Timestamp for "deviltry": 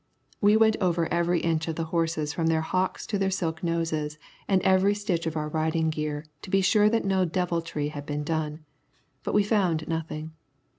7.23-7.89